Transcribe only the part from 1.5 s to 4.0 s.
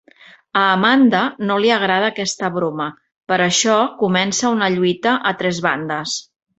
no li agrada aquesta broma, per això